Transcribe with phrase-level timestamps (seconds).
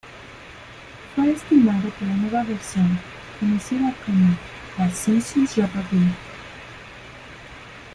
[1.15, 2.97] Fue estimado que la nueva versión,
[3.39, 4.35] conocida como
[4.77, 6.07] "The Simpsons Jeopardy!